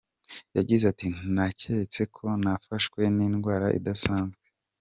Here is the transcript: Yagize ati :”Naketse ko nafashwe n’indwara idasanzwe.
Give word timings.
Yagize 0.57 0.83
ati 0.91 1.07
:”Naketse 1.33 2.01
ko 2.15 2.25
nafashwe 2.43 3.01
n’indwara 3.15 3.67
idasanzwe. 3.77 4.43